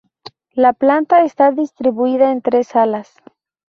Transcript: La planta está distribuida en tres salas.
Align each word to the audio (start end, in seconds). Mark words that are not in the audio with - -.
La 0.53 0.73
planta 0.73 1.23
está 1.23 1.51
distribuida 1.51 2.31
en 2.31 2.41
tres 2.41 2.69
salas. 2.69 3.21